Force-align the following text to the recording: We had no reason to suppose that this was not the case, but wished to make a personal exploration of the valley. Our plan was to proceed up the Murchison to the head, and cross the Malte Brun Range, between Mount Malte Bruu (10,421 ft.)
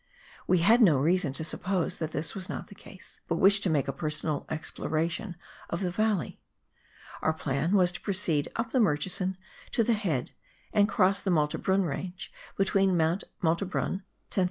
We 0.47 0.57
had 0.65 0.81
no 0.81 0.97
reason 0.97 1.31
to 1.33 1.43
suppose 1.43 1.97
that 1.99 2.09
this 2.11 2.33
was 2.33 2.49
not 2.49 2.69
the 2.69 2.73
case, 2.73 3.21
but 3.27 3.35
wished 3.35 3.61
to 3.61 3.69
make 3.69 3.87
a 3.87 3.93
personal 3.93 4.47
exploration 4.49 5.35
of 5.69 5.81
the 5.81 5.91
valley. 5.91 6.39
Our 7.21 7.33
plan 7.33 7.73
was 7.73 7.91
to 7.91 8.01
proceed 8.01 8.49
up 8.55 8.71
the 8.71 8.79
Murchison 8.79 9.37
to 9.73 9.83
the 9.83 9.93
head, 9.93 10.31
and 10.73 10.89
cross 10.89 11.21
the 11.21 11.29
Malte 11.29 11.59
Brun 11.59 11.83
Range, 11.83 12.33
between 12.57 12.97
Mount 12.97 13.25
Malte 13.43 13.63
Bruu 13.63 14.01
(10,421 14.01 14.01
ft.) 14.31 14.37